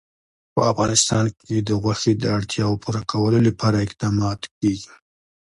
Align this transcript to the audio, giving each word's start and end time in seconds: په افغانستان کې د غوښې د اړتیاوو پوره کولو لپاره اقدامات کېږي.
په 0.53 0.61
افغانستان 0.71 1.25
کې 1.39 1.55
د 1.67 1.69
غوښې 1.83 2.13
د 2.17 2.23
اړتیاوو 2.37 2.81
پوره 2.83 3.01
کولو 3.11 3.39
لپاره 3.47 3.83
اقدامات 3.85 4.41
کېږي. 4.57 4.93